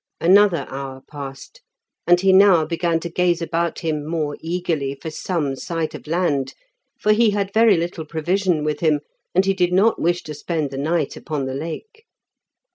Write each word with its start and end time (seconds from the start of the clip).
Another 0.19 0.65
hour 0.67 1.01
passed, 1.07 1.61
and 2.07 2.19
he 2.21 2.33
now 2.33 2.65
began 2.65 2.99
to 3.01 3.07
gaze 3.07 3.39
about 3.39 3.81
him 3.81 4.03
more 4.03 4.35
eagerly 4.41 4.97
for 4.99 5.11
some 5.11 5.55
sight 5.55 5.93
of 5.93 6.07
land, 6.07 6.55
for 6.99 7.13
he 7.13 7.29
had 7.29 7.53
very 7.53 7.77
little 7.77 8.07
provision 8.07 8.63
with 8.63 8.79
him, 8.79 9.01
and 9.35 9.45
he 9.45 9.53
did 9.53 9.71
not 9.71 10.01
wish 10.01 10.23
to 10.23 10.33
spend 10.33 10.71
the 10.71 10.77
night 10.79 11.15
upon 11.15 11.45
the 11.45 11.53
Lake. 11.53 12.05